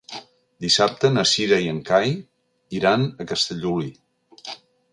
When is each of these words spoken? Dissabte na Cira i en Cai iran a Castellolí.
Dissabte 0.63 1.11
na 1.17 1.25
Cira 1.31 1.59
i 1.65 1.67
en 1.75 1.81
Cai 1.91 2.15
iran 2.81 3.05
a 3.25 3.27
Castellolí. 3.33 3.95